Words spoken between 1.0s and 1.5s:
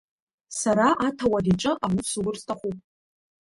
аҭауад